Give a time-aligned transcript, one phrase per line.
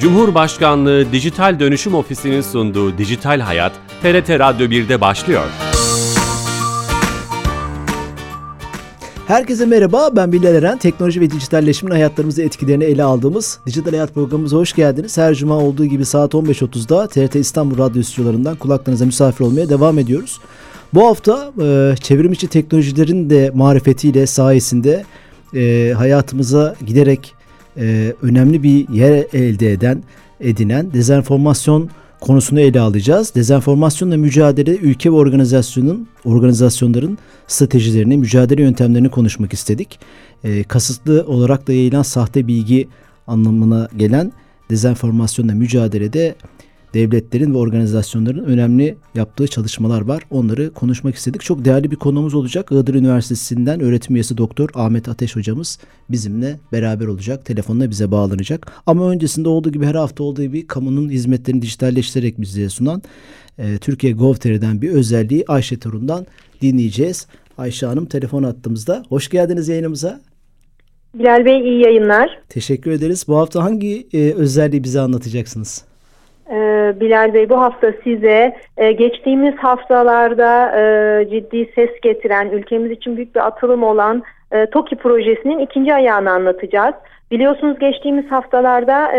[0.00, 3.72] Cumhurbaşkanlığı Dijital Dönüşüm Ofisi'nin sunduğu Dijital Hayat,
[4.02, 5.44] TRT Radyo 1'de başlıyor.
[9.26, 10.78] Herkese merhaba, ben Bilal Eren.
[10.78, 15.18] Teknoloji ve dijitalleşimin hayatlarımızı etkilerini ele aldığımız Dijital Hayat programımıza hoş geldiniz.
[15.18, 20.40] Her cuma olduğu gibi saat 15.30'da TRT İstanbul Radyo stüdyolarından kulaklarınıza misafir olmaya devam ediyoruz.
[20.94, 25.04] Bu hafta e, çevrim teknolojilerin de marifetiyle sayesinde
[25.54, 27.39] e, hayatımıza giderek
[27.76, 30.02] e, önemli bir yer elde eden,
[30.40, 33.34] edinen dezenformasyon konusunu ele alacağız.
[33.34, 39.98] Dezenformasyonla mücadele ülke ve organizasyonun organizasyonların stratejilerini, mücadele yöntemlerini konuşmak istedik.
[40.44, 42.88] E, kasıtlı olarak da yayılan sahte bilgi
[43.26, 44.32] anlamına gelen
[44.70, 46.34] dezenformasyonla mücadelede
[46.94, 50.22] devletlerin ve organizasyonların önemli yaptığı çalışmalar var.
[50.30, 51.40] Onları konuşmak istedik.
[51.40, 52.72] Çok değerli bir konumuz olacak.
[52.72, 55.78] Iğdır Üniversitesi'nden öğretim üyesi doktor Ahmet Ateş hocamız
[56.10, 57.44] bizimle beraber olacak.
[57.44, 58.72] Telefonla bize bağlanacak.
[58.86, 63.02] Ama öncesinde olduğu gibi her hafta olduğu gibi kamunun hizmetlerini dijitalleştirerek bize sunan
[63.58, 66.26] e, Türkiye Gov.tr'den bir özelliği Ayşe Torun'dan
[66.62, 67.26] dinleyeceğiz.
[67.58, 69.02] Ayşe Hanım telefon attığımızda.
[69.08, 70.20] Hoş geldiniz yayınımıza.
[71.14, 72.38] Bilal Bey iyi yayınlar.
[72.48, 73.24] Teşekkür ederiz.
[73.28, 75.89] Bu hafta hangi e, özelliği bize anlatacaksınız?
[76.50, 83.16] Ee, Bilal Bey bu hafta size e, geçtiğimiz haftalarda e, ciddi ses getiren, ülkemiz için
[83.16, 86.94] büyük bir atılım olan e, TOKİ projesinin ikinci ayağını anlatacağız.
[87.30, 89.12] Biliyorsunuz geçtiğimiz haftalarda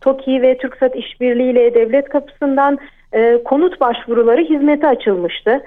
[0.00, 2.78] TOKİ ve TürkSat İşbirliği ile devlet kapısından
[3.44, 5.60] konut başvuruları hizmete açılmıştı.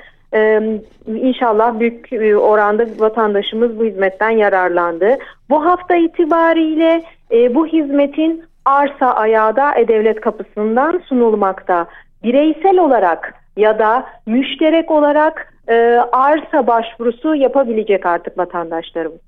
[1.08, 2.09] İnşallah büyük
[2.42, 5.17] oranda vatandaşımız bu hizmetten yararlandı.
[5.50, 11.88] Bu hafta itibariyle bu hizmetin arsa ayağı da E-Devlet kapısından sunulmakta.
[12.23, 15.73] Bireysel olarak ya da müşterek olarak e,
[16.12, 19.20] arsa başvurusu yapabilecek artık vatandaşlarımız.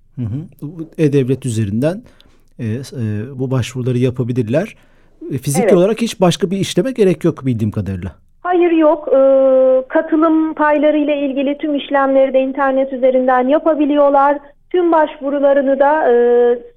[0.98, 2.02] E-Devlet üzerinden
[2.60, 2.80] e, e,
[3.40, 4.76] bu başvuruları yapabilirler.
[5.32, 5.74] E, fiziki evet.
[5.74, 8.12] olarak hiç başka bir işleme gerek yok bildiğim kadarıyla.
[8.42, 9.08] Hayır yok.
[9.08, 9.18] E,
[9.88, 14.38] katılım payları ile ilgili tüm işlemleri de internet üzerinden yapabiliyorlar.
[14.74, 16.14] Tüm başvurularını da e,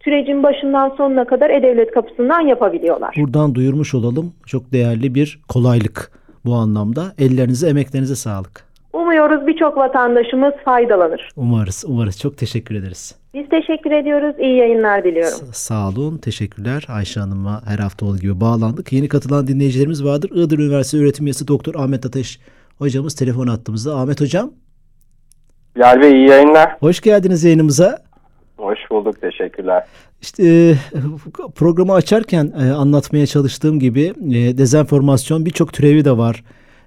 [0.04, 3.14] sürecin başından sonuna kadar E-Devlet kapısından yapabiliyorlar.
[3.18, 4.32] Buradan duyurmuş olalım.
[4.46, 6.10] Çok değerli bir kolaylık
[6.44, 7.02] bu anlamda.
[7.18, 8.66] Ellerinize, emeklerinize sağlık.
[8.92, 11.28] Umuyoruz birçok vatandaşımız faydalanır.
[11.36, 12.20] Umarız, umarız.
[12.20, 13.14] Çok teşekkür ederiz.
[13.34, 14.34] Biz teşekkür ediyoruz.
[14.40, 15.38] İyi yayınlar diliyorum.
[15.38, 16.18] Sa- sağ olun.
[16.18, 16.84] Teşekkürler.
[16.88, 18.92] Ayşe Hanım'a her hafta olduğu gibi bağlandık.
[18.92, 20.30] Yeni katılan dinleyicilerimiz vardır.
[20.34, 22.40] Iğdır Üniversitesi öğretim üyesi Doktor Ahmet Ateş
[22.78, 23.96] hocamız telefon attığımızda.
[23.96, 24.50] Ahmet hocam.
[25.76, 26.76] Bilal Bey iyi yayınlar.
[26.80, 27.98] Hoş geldiniz yayınımıza.
[28.56, 29.84] Hoş bulduk, teşekkürler.
[30.22, 30.74] İşte e,
[31.54, 36.44] programı açarken e, anlatmaya çalıştığım gibi e, dezenformasyon birçok türevi de var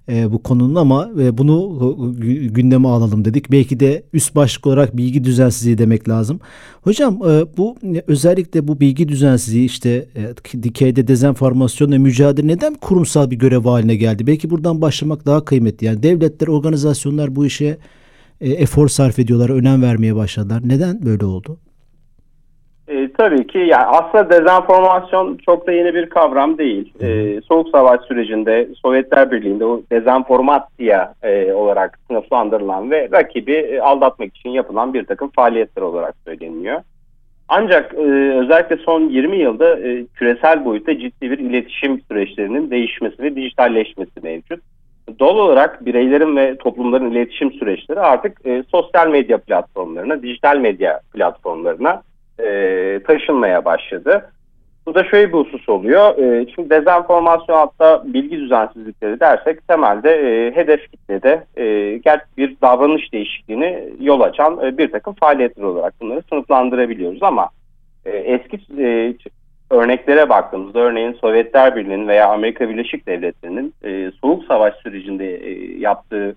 [0.10, 2.16] e, bu konunun ama e, bunu
[2.50, 3.52] gündeme alalım dedik.
[3.52, 6.40] Belki de üst başlık olarak bilgi düzensizliği demek lazım.
[6.82, 7.76] Hocam e, bu
[8.08, 14.28] özellikle bu bilgi düzensizliği işte e, dikeyde dezenformasyonla mücadele neden kurumsal bir görev haline geldi?
[14.28, 15.88] Belki buradan başlamak daha kıymetli.
[15.88, 17.78] Yani devletler, organizasyonlar bu işe
[18.42, 20.62] e, efor sarf ediyorlar, önem vermeye başladılar.
[20.66, 21.58] Neden böyle oldu?
[22.88, 26.94] E, tabii ki yani aslında dezenformasyon çok da yeni bir kavram değil.
[27.02, 34.38] E, Soğuk Savaş sürecinde Sovyetler Birliği'nde o dezenformasya e, olarak sınıflandırılan ve rakibi e, aldatmak
[34.38, 36.82] için yapılan bir takım faaliyetler olarak söyleniyor.
[37.48, 43.36] Ancak e, özellikle son 20 yılda e, küresel boyutta ciddi bir iletişim süreçlerinin değişmesi ve
[43.36, 44.60] dijitalleşmesi mevcut
[45.20, 52.02] doğal olarak bireylerin ve toplumların iletişim süreçleri artık e, sosyal medya platformlarına, dijital medya platformlarına
[52.40, 54.30] e, taşınmaya başladı.
[54.86, 56.18] Bu da şöyle bir husus oluyor.
[56.18, 61.66] E, şimdi dezenformasyon hatta bilgi düzensizlikleri dersek temelde e, hedef kitlede e,
[62.38, 67.50] bir davranış değişikliğini yol açan e, bir takım faaliyetler olarak bunları sınıflandırabiliyoruz ama
[68.06, 69.14] e, eski e,
[69.70, 76.36] örneklere baktığımızda örneğin Sovyetler Birliği'nin veya Amerika Birleşik Devletleri'nin e, Soğuk Savaş sürecinde e, yaptığı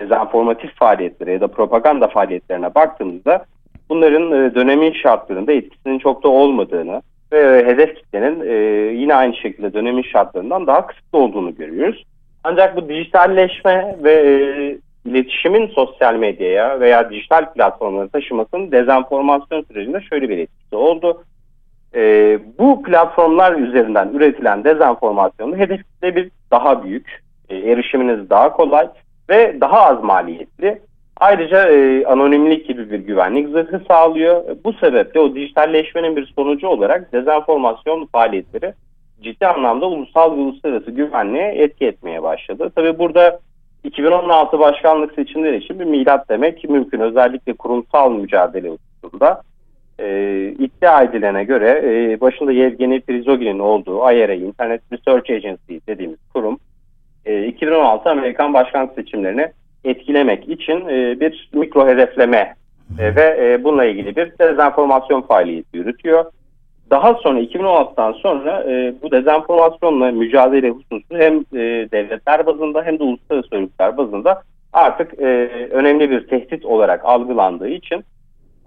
[0.00, 3.44] dezenformatif faaliyetlere ya da propaganda faaliyetlerine baktığımızda
[3.88, 7.02] bunların e, dönemin şartlarında etkisinin çok da olmadığını
[7.32, 8.54] ve e, hedef kitlenin e,
[8.92, 12.04] yine aynı şekilde dönemin şartlarından daha kısıtlı olduğunu görüyoruz.
[12.44, 14.30] Ancak bu dijitalleşme ve e,
[15.10, 21.24] iletişimin sosyal medyaya veya dijital platformlara taşımasının dezenformasyon sürecinde şöyle bir etkisi oldu
[21.94, 28.88] e, bu platformlar üzerinden üretilen dezenformasyonun hedef kitle bir daha büyük, e, erişiminiz daha kolay
[29.30, 30.78] ve daha az maliyetli.
[31.16, 34.44] Ayrıca e, anonimlik gibi bir güvenlik zırhı sağlıyor.
[34.64, 38.72] Bu sebeple o dijitalleşmenin bir sonucu olarak dezenformasyon faaliyetleri
[39.22, 42.72] ciddi anlamda ulusal ve uluslararası güvenliğe etki etmeye başladı.
[42.76, 43.40] Tabi burada
[43.84, 47.00] 2016 başkanlık seçimleri için bir milat demek mümkün.
[47.00, 49.42] Özellikle kurumsal mücadele hususunda
[49.98, 56.58] e, iddia edilene göre e, başında Yevgeny Prizogin'in olduğu IRA, Internet Research Agency dediğimiz kurum
[57.26, 59.48] e, 2016 Amerikan başkanlık seçimlerini
[59.84, 62.54] etkilemek için e, bir mikro hedefleme
[62.98, 66.24] e, ve e, bununla ilgili bir dezenformasyon faaliyeti yürütüyor.
[66.90, 73.02] Daha sonra 2016'dan sonra e, bu dezenformasyonla mücadele hususu hem e, devletler bazında hem de
[73.02, 74.42] uluslararası örgütler bazında
[74.72, 75.26] artık e,
[75.70, 78.04] önemli bir tehdit olarak algılandığı için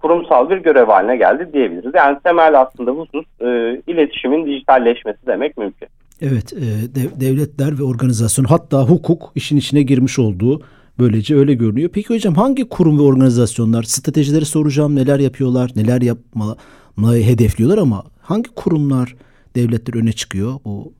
[0.02, 1.92] kurumsal bir görev haline geldi diyebiliriz.
[1.94, 3.46] Yani temel aslında husus e,
[3.86, 5.88] iletişimin dijitalleşmesi demek mümkün.
[6.22, 10.62] Evet, e, dev, devletler ve organizasyon hatta hukuk işin içine girmiş olduğu
[10.98, 11.90] böylece öyle görünüyor.
[11.94, 18.54] Peki hocam hangi kurum ve organizasyonlar stratejileri soracağım neler yapıyorlar, neler yapmayı hedefliyorlar ama hangi
[18.54, 19.14] kurumlar
[19.56, 20.92] devletler öne çıkıyor bu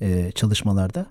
[0.00, 1.06] e, çalışmalarda?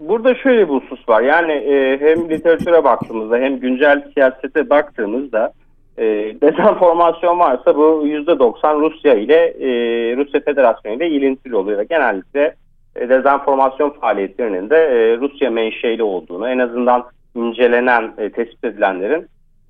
[0.00, 1.22] Burada şöyle bir husus var.
[1.22, 5.52] Yani e, hem literatüre baktığımızda hem güncel siyasete baktığımızda
[5.98, 6.04] e,
[6.40, 9.68] dezenformasyon varsa bu %90 Rusya ile e,
[10.16, 11.82] Rusya Federasyonu ile ilintili oluyor.
[11.82, 12.54] Genellikle
[12.96, 17.04] e, dezenformasyon faaliyetlerinin de e, Rusya menşeli olduğunu en azından
[17.34, 19.26] incelenen, e, tespit edilenlerin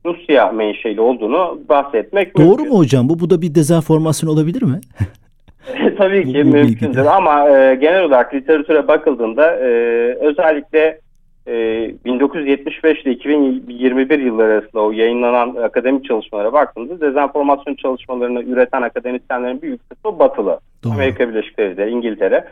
[0.06, 2.68] Rusya menşeli olduğunu bahsetmek Doğru mümkün.
[2.68, 3.08] mu hocam?
[3.08, 4.80] Bu bu da bir dezenformasyon olabilir mi?
[5.98, 9.68] Tabii ki bu, bu mümkündür ama e, genel olarak literatüre bakıldığında e,
[10.20, 11.00] özellikle
[11.46, 11.52] e,
[12.04, 19.90] 1975 ile 2021 yılları arasında o yayınlanan akademik çalışmalara baktığımızda dezenformasyon çalışmalarını üreten akademisyenlerin büyük
[19.90, 20.60] kısmı batılı.
[20.84, 20.92] Doğru.
[20.92, 22.44] Amerika Birleşik Devletleri, İngiltere.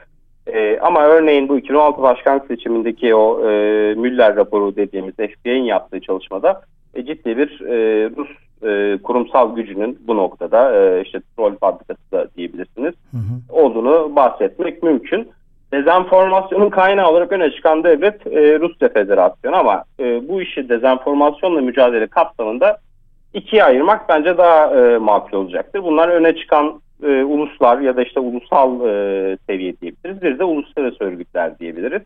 [0.46, 3.54] E, ama örneğin bu 2016 başkanlık seçimindeki o e,
[3.94, 6.62] Müller raporu dediğimiz FBI'nin yaptığı çalışmada
[6.94, 8.28] e, ciddi bir e, Rus
[8.62, 13.60] e, kurumsal gücünün bu noktada e, işte troll fabrikası da diyebilirsiniz hı hı.
[13.60, 15.28] olduğunu bahsetmek mümkün.
[15.74, 22.06] Dezenformasyonun kaynağı olarak öne çıkan devlet e, Rusya Federasyonu ama e, bu işi dezenformasyonla mücadele
[22.06, 22.78] kapsamında
[23.34, 25.82] ikiye ayırmak bence daha e, makul olacaktır.
[25.82, 30.22] Bunlar öne çıkan e, uluslar ya da işte ulusal e, seviye diyebiliriz.
[30.22, 32.02] Bir de uluslararası örgütler diyebiliriz.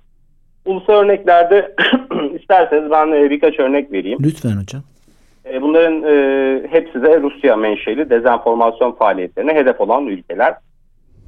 [0.64, 1.74] Ulusal örneklerde
[2.40, 4.18] isterseniz ben e, birkaç örnek vereyim.
[4.22, 4.82] Lütfen hocam.
[5.52, 10.54] E, bunların e, hepsi de Rusya menşeli dezenformasyon faaliyetlerine hedef olan ülkeler.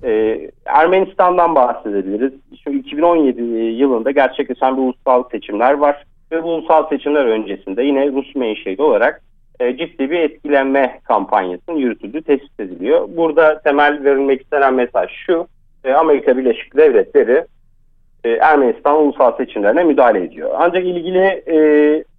[0.04, 2.32] E, Ermenistan'dan bahsedebiliriz.
[2.64, 6.04] Şu 2017 yılında gerçekleşen bir ulusal seçimler var.
[6.32, 9.22] Ve bu ulusal seçimler öncesinde yine Rus menşeli olarak
[9.60, 13.08] e, ciddi bir etkilenme kampanyasının yürütüldüğü tespit ediliyor.
[13.16, 15.46] Burada temel verilmek istenen mesaj şu.
[15.84, 17.44] E, Amerika Birleşik Devletleri
[18.24, 20.50] e, Ermenistan ulusal seçimlerine müdahale ediyor.
[20.58, 21.58] Ancak ilgili e,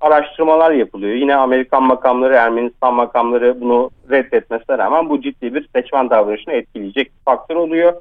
[0.01, 1.15] araştırmalar yapılıyor.
[1.15, 7.23] Yine Amerikan makamları, Ermenistan makamları bunu reddetmesine rağmen bu ciddi bir seçmen davranışını etkileyecek bir
[7.25, 7.93] faktör oluyor.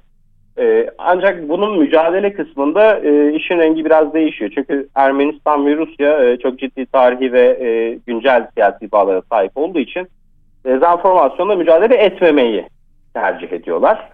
[0.59, 4.51] E, ancak bunun mücadele kısmında e, işin rengi biraz değişiyor.
[4.55, 9.79] Çünkü Ermenistan ve Rusya e, çok ciddi tarihi ve e, güncel siyasi bağlara sahip olduğu
[9.79, 10.09] için
[10.65, 12.67] dezenformasyonla mücadele etmemeyi
[13.15, 14.11] tercih ediyorlar.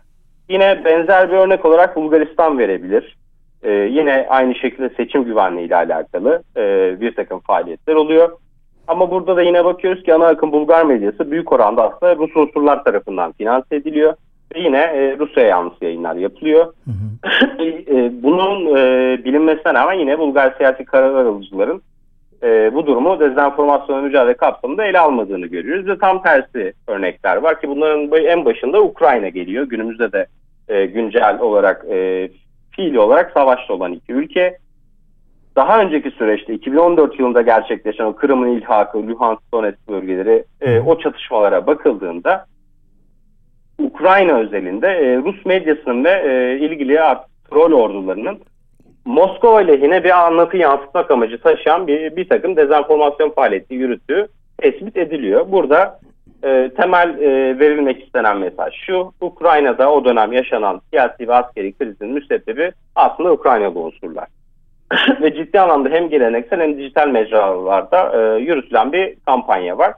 [0.49, 3.17] Yine benzer bir örnek olarak Bulgaristan verebilir.
[3.67, 8.39] Ee, yine aynı şekilde seçim güvenliği ile alakalı e, bir takım faaliyetler oluyor.
[8.89, 12.85] Ama burada da yine bakıyoruz ki ana akım Bulgar medyası büyük oranda aslında Rus unsurlar
[12.85, 14.15] tarafından finanse ediliyor.
[14.55, 16.65] Ve yine e, Rusya'ya yanlısı yayınlar yapılıyor.
[16.65, 17.63] Hı hı.
[17.97, 21.83] e, bunun e, bilinmesine rağmen yine Bulgar siyasi karar alıcıların
[22.43, 25.87] e, bu durumu dezenformasyona mücadele kapsamında ele almadığını görüyoruz.
[25.87, 29.67] Ve tam tersi örnekler var ki bunların en başında Ukrayna geliyor.
[29.69, 30.27] Günümüzde de
[30.69, 32.29] e, güncel olarak e,
[32.77, 34.59] fiili olarak savaşta olan iki ülke.
[35.57, 41.67] Daha önceki süreçte 2014 yılında gerçekleşen o Kırım'ın ilhakı, Luhansk, Donetsk bölgeleri e, o çatışmalara
[41.67, 42.47] bakıldığında
[43.79, 46.99] Ukrayna özelinde e, Rus medyasının ve e, ilgili
[47.51, 48.39] troll ordularının
[49.05, 54.29] Moskova lehine bir anlatı yansıtmak amacı taşıyan bir, bir takım dezenformasyon faaliyeti yürüttüğü
[54.59, 55.53] tespit ediliyor.
[55.53, 56.01] Burada
[56.47, 59.13] e, temel e, verilmek istenen mesaj şu.
[59.21, 64.29] Ukrayna'da o dönem yaşanan siyasi ve askeri krizin müsebbibi aslında Ukraynalı unsurlar.
[65.23, 69.95] ve ciddi anlamda hem geleneksel hem dijital mecralarda e, yürütülen bir kampanya var.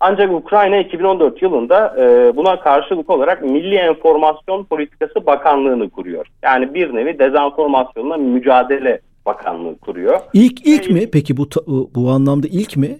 [0.00, 6.26] Ancak Ukrayna 2014 yılında e, buna karşılık olarak Milli Enformasyon Politikası Bakanlığı'nı kuruyor.
[6.42, 10.20] Yani bir nevi dezenformasyonla mücadele bakanlığı kuruyor.
[10.32, 11.48] İlk ilk e, mi peki bu
[11.94, 12.98] bu anlamda ilk mi?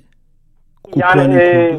[0.96, 1.78] Yani e,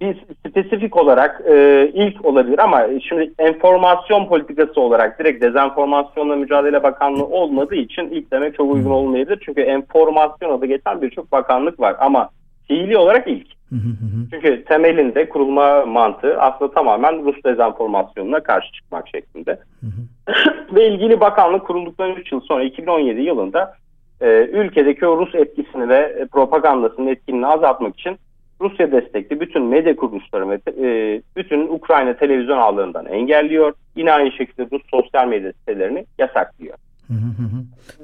[0.00, 0.16] bir
[0.48, 7.74] spesifik olarak e, ilk olabilir ama şimdi enformasyon politikası olarak direkt dezenformasyonla mücadele bakanlığı olmadığı
[7.74, 9.42] için ilk demek çok uygun olmayabilir.
[9.44, 12.30] Çünkü enformasyon adı geçen birçok bakanlık var ama
[12.68, 13.46] fiili olarak ilk.
[14.30, 19.58] Çünkü temelinde kurulma mantığı aslında tamamen Rus dezenformasyonuna karşı çıkmak şeklinde.
[20.74, 23.74] Ve ilgili bakanlık kurulduktan 3 yıl sonra 2017 yılında
[24.20, 28.18] e, ülkedeki o Rus etkisini ve propagandasının etkinliğini azaltmak için
[28.60, 33.72] Rusya destekli bütün medya kuruluşları ve e, bütün Ukrayna televizyon ağlarından engelliyor.
[33.96, 36.74] Yine aynı şekilde Rus sosyal medya sitelerini yasaklıyor.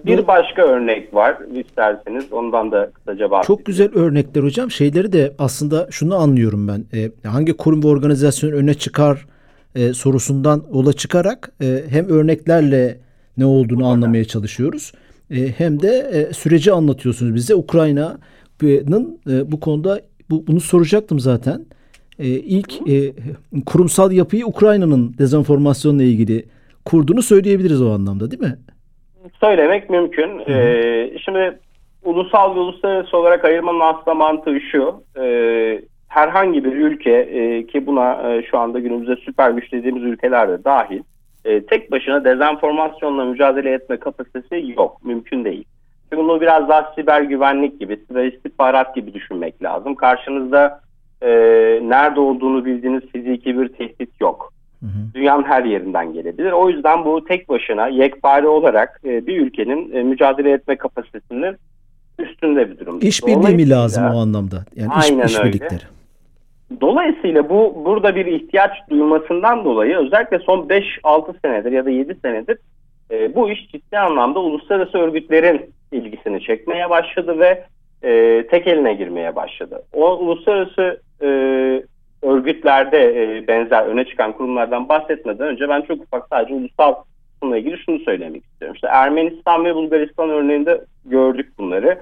[0.07, 3.59] Bir başka örnek var isterseniz ondan da kısaca bahsedeyim.
[3.59, 4.71] Çok güzel örnekler hocam.
[4.71, 6.99] Şeyleri de aslında şunu anlıyorum ben.
[6.99, 9.27] E, hangi kurum ve organizasyon öne çıkar
[9.75, 12.99] e, sorusundan yola çıkarak e, hem örneklerle
[13.37, 14.93] ne olduğunu anlamaya çalışıyoruz.
[15.31, 17.55] E, hem de e, süreci anlatıyorsunuz bize.
[17.55, 20.01] Ukrayna'nın e, bu konuda
[20.35, 21.67] bu, bunu soracaktım zaten.
[22.19, 23.13] E, ilk e,
[23.67, 26.45] kurumsal yapıyı Ukrayna'nın dezenformasyonla ilgili
[26.85, 28.57] kurduğunu söyleyebiliriz o anlamda değil mi?
[29.41, 30.39] Söylemek mümkün.
[30.49, 31.59] Ee, şimdi
[32.05, 35.03] ulusal ve uluslararası olarak ayırmanın aslında mantığı şu.
[35.21, 35.25] E,
[36.09, 40.65] herhangi bir ülke e, ki buna e, şu anda günümüzde süper güç dediğimiz ülkeler de
[40.65, 41.03] dahil
[41.45, 45.05] e, tek başına dezenformasyonla mücadele etme kapasitesi yok.
[45.05, 45.65] Mümkün değil.
[46.25, 49.95] Bunu biraz daha siber güvenlik gibi, siber istihbarat gibi düşünmek lazım.
[49.95, 50.81] Karşınızda
[51.23, 51.29] e,
[51.83, 54.53] nerede olduğunu bildiğiniz fiziki bir tehdit yok.
[54.81, 55.15] Hı hı.
[55.15, 56.53] Dünyanın her yerinden gelebilir.
[56.53, 61.57] O yüzden bu tek başına yekpare olarak e, bir ülkenin e, mücadele etme kapasitesinin
[62.19, 62.99] üstünde bir durum.
[63.03, 64.65] İşbirliği mi lazım o anlamda?
[64.77, 65.59] Yani aynen iş, öyle.
[66.81, 72.59] Dolayısıyla bu burada bir ihtiyaç duymasından dolayı özellikle son 5-6 senedir ya da 7 senedir
[73.15, 77.65] e, bu iş ciddi anlamda uluslararası örgütlerin ilgisini çekmeye başladı ve
[78.03, 79.83] e, tek eline girmeye başladı.
[79.93, 81.29] O uluslararası e,
[82.23, 86.95] örgütlerde e, benzer öne çıkan kurumlardan bahsetmeden önce ben çok ufak sadece ulusal
[87.43, 88.75] bununla ilgili şunu söylemek istiyorum.
[88.75, 91.99] İşte Ermenistan ve Bulgaristan örneğinde gördük bunları.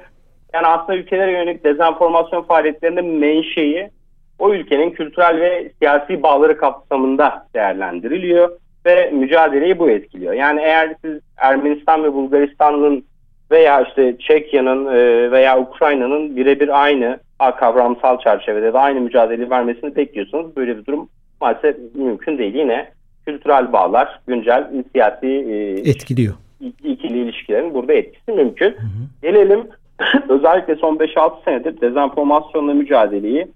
[0.54, 3.90] Yani aslında ülkelere yönelik dezenformasyon faaliyetlerinde menşei
[4.38, 8.50] o ülkenin kültürel ve siyasi bağları kapsamında değerlendiriliyor
[8.86, 10.32] ve mücadeleyi bu etkiliyor.
[10.32, 13.04] Yani eğer siz Ermenistan ve Bulgaristan'ın
[13.50, 17.18] veya işte Çekya'nın e, veya Ukrayna'nın birebir aynı
[17.50, 21.08] kavramsal çerçevede de aynı mücadeleyi vermesini bekliyorsanız böyle bir durum
[21.40, 22.54] maalesef mümkün değil.
[22.54, 22.90] Yine
[23.26, 26.34] kültürel bağlar, güncel siyasi e, etkiliyor.
[26.60, 28.70] ikili ilişkilerin burada etkisi mümkün.
[28.70, 29.22] Hı hı.
[29.22, 29.66] Gelelim
[30.28, 33.46] özellikle son 5-6 senedir dezenformasyonla mücadeleyi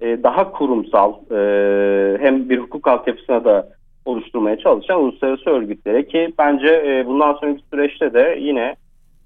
[0.00, 1.14] e, daha kurumsal
[2.20, 3.68] hem bir hukuk altyapısına da
[4.04, 8.76] oluşturmaya çalışan uluslararası örgütlere ki bence e, bundan sonraki süreçte de yine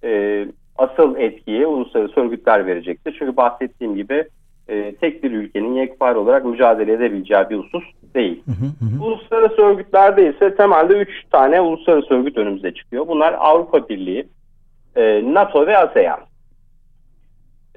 [0.04, 0.44] e,
[0.78, 3.16] asıl etkiyi uluslararası örgütler verecektir.
[3.18, 4.24] Çünkü bahsettiğim gibi
[4.68, 8.42] e, tek bir ülkenin yekpare olarak mücadele edebileceği bir husus değil.
[8.46, 9.04] Hı hı hı.
[9.04, 13.08] Uluslararası örgütlerde ise temelde üç tane uluslararası örgüt önümüze çıkıyor.
[13.08, 14.28] Bunlar Avrupa Birliği,
[14.96, 16.20] e, NATO ve ASEAN.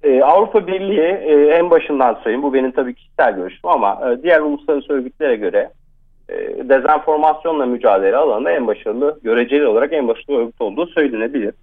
[0.04, 2.44] E, Avrupa Birliği e, en başından sayayım.
[2.44, 5.70] Bu benim tabii kişisel görüşüm ama e, diğer uluslararası örgütlere göre
[6.70, 11.54] dezenformasyonla mücadele alanında en başarılı, göreceli olarak en başarılı örgüt olduğu söylenebilir.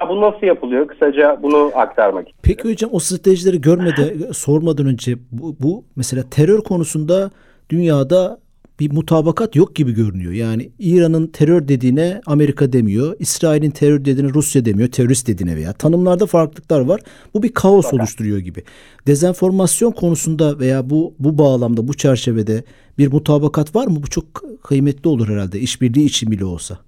[0.00, 0.88] Ya bu nasıl yapılıyor?
[0.88, 2.42] Kısaca bunu aktarmak istiyorum.
[2.42, 7.30] Peki hocam o stratejileri görmeden, sormadan önce bu, bu mesela terör konusunda
[7.70, 8.38] dünyada
[8.80, 10.32] bir mutabakat yok gibi görünüyor.
[10.32, 13.16] Yani İran'ın terör dediğine Amerika demiyor.
[13.18, 14.88] İsrail'in terör dediğine Rusya demiyor.
[14.88, 17.00] Terörist dediğine veya tanımlarda farklılıklar var.
[17.34, 18.00] Bu bir kaos Fakat.
[18.00, 18.62] oluşturuyor gibi.
[19.06, 22.64] Dezenformasyon konusunda veya bu bu bağlamda bu çerçevede
[22.98, 23.96] bir mutabakat var mı?
[24.02, 24.24] Bu çok
[24.62, 25.58] kıymetli olur herhalde.
[25.58, 26.78] İşbirliği için bile olsa.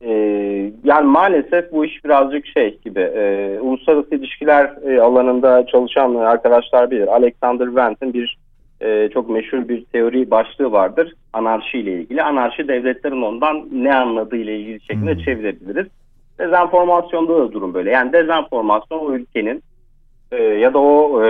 [0.00, 3.00] Ee, yani maalesef bu iş birazcık şey gibi.
[3.00, 7.06] E, uluslararası ilişkiler e, alanında çalışan arkadaşlar bilir.
[7.06, 8.37] Alexander Wendt'in bir
[8.80, 12.22] e, çok meşhur bir teori başlığı vardır anarşi ile ilgili.
[12.22, 15.22] Anarşi devletlerin ondan ne anladığı ile ilgili şeklinde hmm.
[15.22, 15.86] çevirebiliriz.
[16.38, 17.90] Dezenformasyonda da durum böyle.
[17.90, 19.62] Yani dezenformasyon o ülkenin
[20.32, 21.28] e, ya da o e,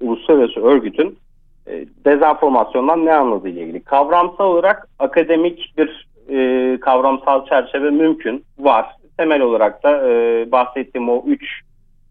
[0.00, 1.18] uluslararası örgütün
[1.66, 3.80] e, dezenformasyondan ne anladığı ile ilgili.
[3.80, 8.86] Kavramsal olarak akademik bir e, kavramsal çerçeve mümkün, var.
[9.16, 11.60] Temel olarak da e, bahsettiğim o üç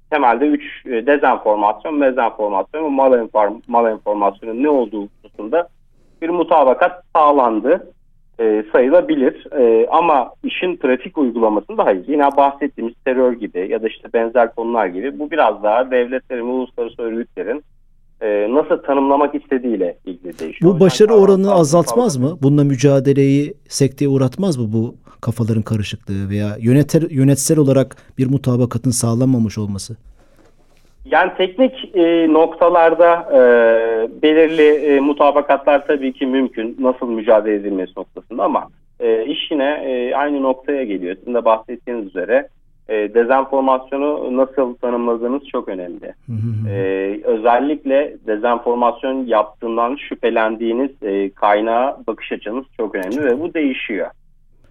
[0.10, 3.28] temelde üç e, dezenformasyon, mezenformasyon ve mal,
[3.68, 5.68] mal enformasyonun ne olduğu hususunda
[6.22, 7.94] bir mutabakat sağlandı
[8.40, 9.48] e, sayılabilir.
[9.52, 12.08] E, ama işin trafik uygulamasında hayır.
[12.08, 17.02] Yine bahsettiğimiz terör gibi ya da işte benzer konular gibi bu biraz daha devletlerin, uluslararası
[17.02, 17.64] örgütlerin
[18.50, 20.72] nasıl tanımlamak istediğiyle ilgili değişiyor.
[20.72, 22.38] Bu başarı yani, oranını azaltmaz mı?
[22.42, 29.58] Bununla mücadeleyi sekteye uğratmaz mı bu kafaların karışıklığı veya yöneter, yönetsel olarak bir mutabakatın sağlanmamış
[29.58, 29.96] olması?
[31.06, 33.42] Yani teknik e, noktalarda e,
[34.22, 38.68] belirli e, mutabakatlar tabii ki mümkün nasıl mücadele edilmesi noktasında ama
[39.00, 41.16] e, iş yine e, aynı noktaya geliyor.
[41.16, 42.48] Sizin de bahsettiğiniz üzere
[42.90, 46.14] e, dezenformasyonu nasıl tanımladığınız çok önemli.
[46.70, 54.08] e, özellikle dezenformasyon yaptığından şüphelendiğiniz e, kaynağa bakış açınız çok önemli ve bu değişiyor.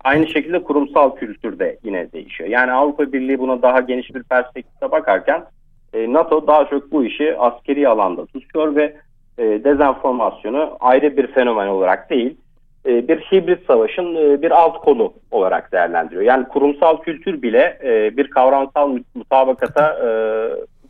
[0.04, 2.50] Aynı şekilde kurumsal kültür de yine değişiyor.
[2.50, 5.44] Yani Avrupa Birliği buna daha geniş bir perspektifte bakarken
[5.94, 8.96] e, NATO daha çok bu işi askeri alanda tutuyor ve
[9.38, 12.36] e, dezenformasyonu ayrı bir fenomen olarak değil,
[12.86, 16.22] e, bir hibrit savaşın e, bir alt kolu olarak değerlendiriyor.
[16.22, 20.08] Yani kurumsal kültür bile e, bir kavramsal mutabakata e,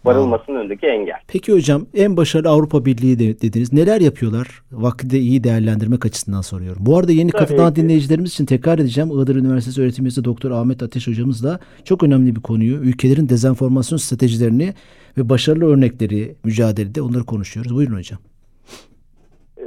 [0.05, 1.17] varılmasının önündeki engel.
[1.29, 3.73] Peki hocam en başarılı Avrupa Birliği de dediniz.
[3.73, 4.63] Neler yapıyorlar?
[4.73, 6.87] Vakti de iyi değerlendirmek açısından soruyorum.
[6.87, 9.11] Bu arada yeni katılan dinleyicilerimiz için tekrar edeceğim.
[9.11, 14.75] Iğdır Üniversitesi öğretim üyesi Doktor Ahmet Ateş hocamızla çok önemli bir konuyu, ülkelerin dezenformasyon stratejilerini
[15.19, 17.75] ve başarılı örnekleri mücadelede onları konuşuyoruz.
[17.75, 18.19] Buyurun hocam.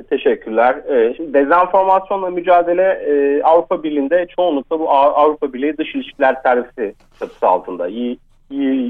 [0.09, 0.75] Teşekkürler.
[0.89, 7.47] Ee, şimdi dezenformasyonla mücadele e, Avrupa Birliği'nde çoğunlukla bu Avrupa Birliği Dış İlişkiler Servisi çatısı
[7.47, 7.89] altında,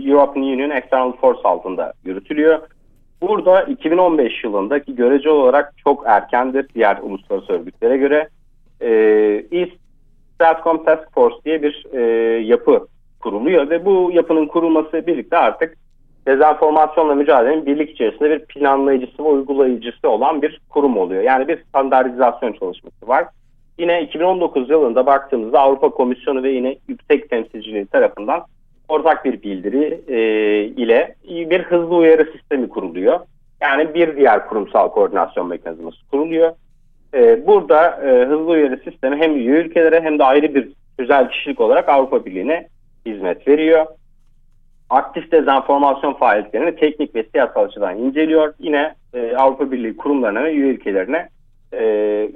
[0.09, 2.59] European Union External Force altında yürütülüyor.
[3.21, 8.29] Burada 2015 yılındaki görece olarak çok erkendir diğer uluslararası örgütlere göre.
[8.81, 8.89] E,
[9.51, 9.71] East
[10.36, 12.01] Stratcom Task Force diye bir e,
[12.43, 12.88] yapı
[13.19, 15.77] kuruluyor ve bu yapının kurulması birlikte artık
[16.27, 21.24] dezenformasyonla mücadelenin birlik içerisinde bir planlayıcısı ve uygulayıcısı olan bir kurum oluyor.
[21.24, 23.25] Yani bir standartizasyon çalışması var.
[23.79, 28.43] Yine 2019 yılında baktığımızda Avrupa Komisyonu ve yine Yüksek Temsilciliği tarafından
[28.89, 30.19] ortak bir bildiri e,
[30.63, 33.19] ile bir hızlı uyarı sistemi kuruluyor.
[33.62, 36.51] Yani bir diğer kurumsal koordinasyon mekanizması kuruluyor.
[37.13, 41.62] E, burada e, hızlı uyarı sistemi hem üye ülkelere hem de ayrı bir özel kişilik
[41.62, 42.67] olarak Avrupa Birliği'ne
[43.05, 43.86] hizmet veriyor
[44.89, 48.53] aktif dezenformasyon faaliyetlerini teknik ve siyasal açıdan inceliyor.
[48.60, 51.29] Yine e, Avrupa Birliği kurumlarına ve üye ülkelerine
[51.74, 51.82] e,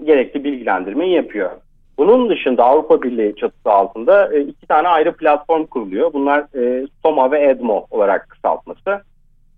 [0.03, 1.51] gerekli bilgilendirmeyi yapıyor.
[1.97, 6.13] Bunun dışında Avrupa Birliği çatısı altında e, iki tane ayrı platform kuruluyor.
[6.13, 9.01] Bunlar e, SOMA ve EDMO olarak kısaltması.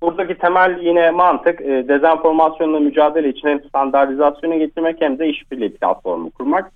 [0.01, 6.31] Buradaki temel yine mantık e, dezenformasyonla mücadele için hem standartizasyonu getirmek hem de işbirliği platformu
[6.31, 6.71] kurmak.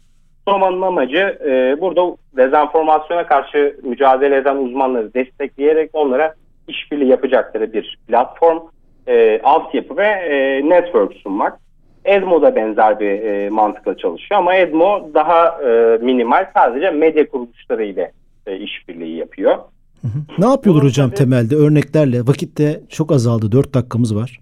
[0.47, 6.33] SOMA'nın amacı e, burada dezenformasyona karşı mücadele eden uzmanları destekleyerek onlara
[6.67, 8.59] işbirliği yapacakları bir platform,
[9.07, 11.59] e, altyapı ve e, network sunmak.
[12.05, 17.83] Edmo da benzer bir e, mantıkla çalışıyor ama Edmo daha e, minimal sadece medya kuruluşları
[17.83, 18.11] ile
[18.47, 19.55] e, işbirliği yapıyor.
[20.01, 20.41] Hı hı.
[20.41, 22.21] Ne yapıyorlar Bunun hocam tabii, temelde örneklerle?
[22.21, 23.51] Vakit de çok azaldı.
[23.51, 24.39] Dört dakikamız var.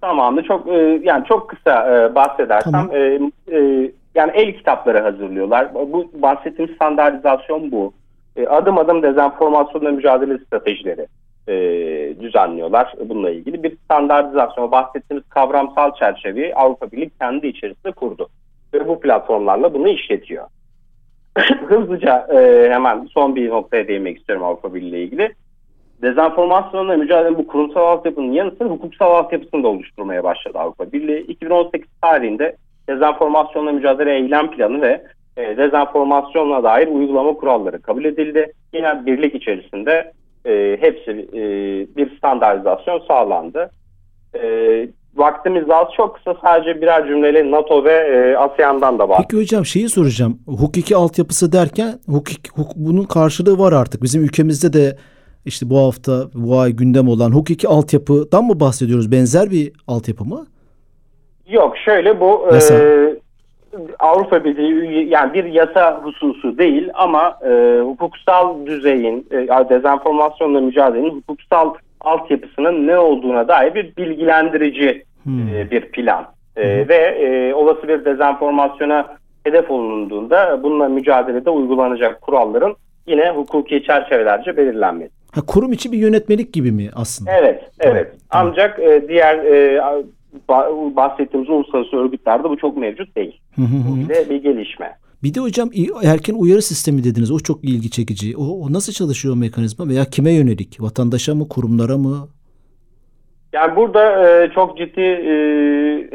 [0.00, 0.44] Tamamdır.
[0.44, 2.90] Çok e, yani çok kısa e, bahsedersem tamam.
[2.92, 3.20] e,
[3.52, 5.74] e, yani el kitapları hazırlıyorlar.
[5.74, 7.92] Bu bahsettiğim standartizasyon bu.
[8.36, 11.06] E, adım adım dezenformasyonla mücadele stratejileri
[11.48, 11.54] e,
[12.20, 13.62] düzenliyorlar bununla ilgili.
[13.62, 18.28] Bir standartizasyon, bahsettiğimiz kavramsal çerçeveyi Avrupa Birliği kendi içerisinde kurdu.
[18.74, 20.46] Ve bu platformlarla bunu işletiyor.
[21.68, 25.34] Hızlıca e, hemen son bir noktaya değinmek istiyorum Avrupa Birliği ile ilgili.
[26.02, 31.20] Dezenformasyonla mücadele bu kurumsal altyapının yanı sıra hukuksal altyapısını da oluşturmaya başladı Avrupa Birliği.
[31.20, 32.56] 2018 tarihinde
[32.90, 35.02] dezenformasyonla mücadele eylem planı ve
[35.36, 38.52] e, dezenformasyonla dair uygulama kuralları kabul edildi.
[38.74, 40.12] Yine birlik içerisinde
[40.46, 41.42] e, hepsi e,
[41.96, 43.70] bir standartizasyon sağlandı.
[44.34, 44.42] E,
[45.14, 49.18] vaktimiz az çok kısa sadece birer cümleyle NATO ve e, ASEAN'dan da var.
[49.22, 50.38] Peki hocam şeyi soracağım.
[50.46, 54.02] Hukuki altyapısı derken hukuk, hukuk, bunun karşılığı var artık.
[54.02, 54.96] Bizim ülkemizde de
[55.44, 59.12] işte bu hafta bu ay gündem olan hukuki altyapıdan mı bahsediyoruz?
[59.12, 60.46] Benzer bir altyapı mı?
[61.50, 62.58] Yok şöyle bu e,
[63.98, 71.74] Avrupa Birliği yani bir yasa hususu değil ama e, hukuksal düzeyin e, dezenformasyonla mücadelenin hukuksal
[72.00, 75.48] altyapısının ne olduğuna dair bir bilgilendirici hmm.
[75.56, 76.26] e, bir plan.
[76.56, 76.88] E, hmm.
[76.88, 79.06] Ve e, olası bir dezenformasyona
[79.44, 85.12] hedef olunduğunda bununla mücadelede uygulanacak kuralların yine hukuki çerçevelerce belirlenmesi.
[85.34, 87.30] Ha, kurum içi bir yönetmelik gibi mi aslında?
[87.40, 88.12] Evet, evet.
[88.30, 88.46] Tamam.
[88.52, 89.82] Ancak e, diğer e,
[90.96, 93.40] bahsettiğimiz uluslararası örgütlerde bu çok mevcut değil.
[93.58, 94.96] bu bile bir gelişme.
[95.22, 95.70] Bir de hocam
[96.04, 97.30] erken uyarı sistemi dediniz.
[97.30, 98.36] O çok ilgi çekici.
[98.36, 100.76] O, o nasıl çalışıyor o mekanizma veya kime yönelik?
[100.80, 102.28] Vatandaşa mı, kurumlara mı?
[103.52, 105.32] Yani burada e, çok ciddi e,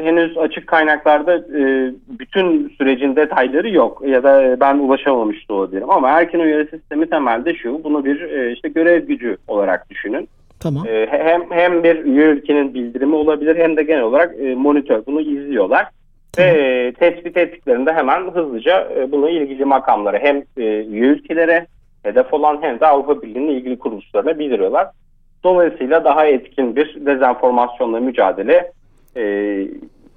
[0.04, 6.08] henüz açık kaynaklarda e, bütün sürecin detayları yok ya da ben ulaşamamış da olabilirim ama
[6.10, 10.28] erken uyarı sistemi temelde şu bunu bir e, işte görev gücü olarak düşünün.
[10.60, 10.86] Tamam.
[10.86, 15.20] E, hem hem bir üye ülkenin bildirimi olabilir hem de genel olarak e, monitör bunu
[15.20, 15.86] izliyorlar.
[16.32, 16.54] Tamam.
[16.54, 21.66] Ve e, tespit ettiklerinde hemen hızlıca e, bunu ilgili makamlara hem e, üye ülkelere
[22.02, 24.88] hedef olan hem de Avrupa Birliği'nin ilgili kuruluşlarına bildiriyorlar.
[25.44, 28.72] Dolayısıyla daha etkin bir dezenformasyonla mücadele
[29.16, 29.22] e,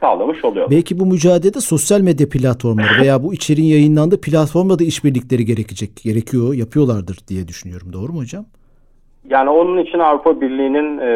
[0.01, 0.71] sağlamış oluyor.
[0.71, 6.53] Belki bu mücadelede sosyal medya platformları veya bu içeriğin yayınlandığı platformla da işbirlikleri gerekecek, gerekiyor,
[6.53, 7.93] yapıyorlardır diye düşünüyorum.
[7.93, 8.45] Doğru mu hocam?
[9.29, 11.11] Yani onun için Avrupa Birliği'nin e,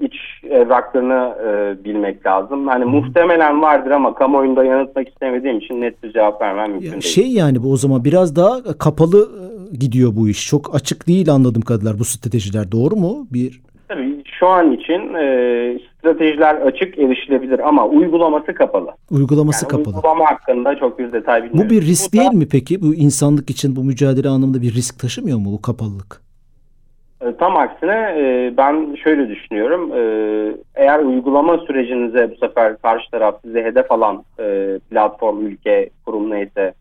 [0.00, 0.14] iç
[0.50, 2.66] evraklarını e, bilmek lazım.
[2.66, 7.02] Hani muhtemelen vardır ama kamuoyunda yanıtmak istemediğim için net bir cevap vermem mümkün değil.
[7.02, 9.28] Şey yani bu o zaman biraz daha kapalı
[9.72, 10.46] e, gidiyor bu iş.
[10.46, 12.72] Çok açık değil anladığım kadarıyla bu stratejiler.
[12.72, 13.26] Doğru mu?
[13.32, 18.90] Bir Tabii şu an için e, stratejiler açık erişilebilir ama uygulaması kapalı.
[19.10, 19.96] Uygulaması Yani kapalı.
[19.96, 21.70] Uygulama hakkında çok bir detay bilmiyorum.
[21.70, 22.82] Bu bir risk da- değil mi peki?
[22.82, 26.25] Bu insanlık için bu mücadele anlamında bir risk taşımıyor mu bu kapalılık?
[27.20, 29.92] E, Tam aksine e, ben şöyle düşünüyorum.
[29.92, 30.00] E,
[30.74, 34.24] Eğer uygulama sürecinize bu sefer karşı taraf size hedef alan
[34.90, 36.74] platform, ülke, kurum neyse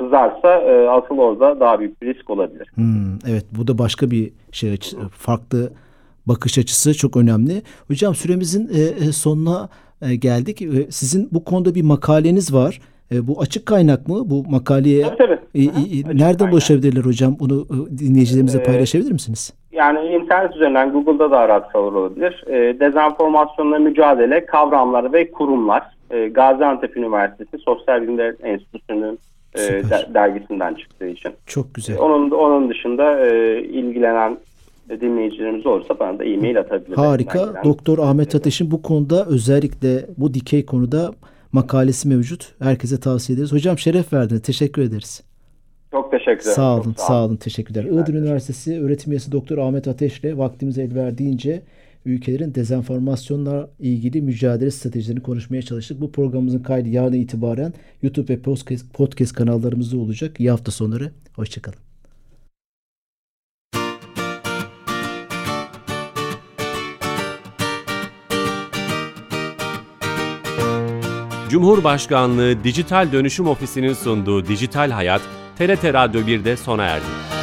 [0.00, 0.48] kızarsa
[0.90, 2.68] asıl orada daha büyük bir risk olabilir.
[2.74, 4.76] Hmm, evet bu da başka bir şey
[5.12, 5.70] farklı
[6.26, 7.62] bakış açısı çok önemli.
[7.88, 8.66] Hocam süremizin
[9.10, 9.68] sonuna
[10.18, 10.62] geldik.
[10.90, 12.80] Sizin bu konuda bir makaleniz var.
[13.12, 14.30] Bu açık kaynak mı?
[14.30, 15.38] Bu makaleye Tabii tabii.
[15.54, 17.36] e, e, nereden ulaşabilirler hocam?
[17.40, 17.66] Bunu
[17.98, 19.52] dinleyicilerimize Ee, paylaşabilir misiniz?
[19.72, 22.44] Yani internet üzerinden Google'da da aratsalar olabilir.
[22.46, 29.18] E, dezenformasyonla mücadele kavramlar ve kurumlar e, Gaziantep Üniversitesi Sosyal Bilimler Enstitüsü'nün
[29.54, 31.32] e, de- dergisinden çıktığı için.
[31.46, 31.94] Çok güzel.
[31.94, 34.38] E, Onun onun dışında e, ilgilenen
[35.00, 36.96] dinleyicilerimiz olursa bana da e-mail atabilir.
[36.96, 37.62] Harika.
[37.64, 41.10] Doktor Ahmet Ateş'in bu konuda özellikle bu dikey konuda
[41.52, 42.54] makalesi mevcut.
[42.62, 43.52] Herkese tavsiye ederiz.
[43.52, 44.42] Hocam şeref verdiniz.
[44.42, 45.22] Teşekkür ederiz.
[45.90, 46.54] Çok teşekkür ederim.
[46.54, 47.36] Sağ Çok olun, sağ olun.
[47.36, 47.84] Teşekkürler.
[47.84, 51.62] Iğdır Üniversitesi öğretim üyesi Doktor Ahmet Ateş'le vaktimiz el verdiğince
[52.04, 56.00] ülkelerin dezenformasyonla ilgili mücadele stratejilerini konuşmaya çalıştık.
[56.00, 57.72] Bu programımızın kaydı yarın itibaren
[58.02, 60.40] YouTube ve podcast, podcast kanallarımızda olacak.
[60.40, 61.12] İyi hafta sonları.
[61.36, 61.78] Hoşçakalın.
[71.48, 75.22] Cumhurbaşkanlığı Dijital Dönüşüm Ofisi'nin sunduğu Dijital Hayat,
[75.58, 77.37] TRT Radyo 1'de sona erdi.